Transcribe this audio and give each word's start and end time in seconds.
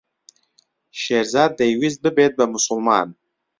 شێرزاد 1.01 1.51
دەیویست 1.59 1.99
ببێت 2.05 2.33
بە 2.39 2.45
موسڵمان. 2.51 3.09